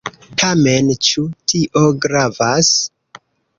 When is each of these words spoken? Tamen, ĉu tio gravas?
Tamen, 0.43 0.89
ĉu 1.09 1.25
tio 1.53 1.85
gravas? 2.07 2.75